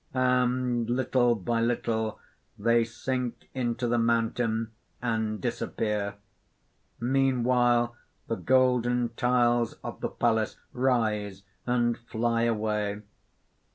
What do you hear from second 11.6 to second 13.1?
and fly away.